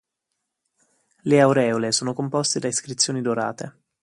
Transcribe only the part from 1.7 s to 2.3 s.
sono